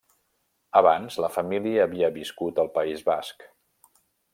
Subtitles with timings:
[0.81, 3.51] Abans la família havia viscut al País Basc.